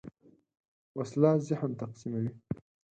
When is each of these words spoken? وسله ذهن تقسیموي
وسله 0.97 1.31
ذهن 1.47 1.71
تقسیموي 1.81 2.29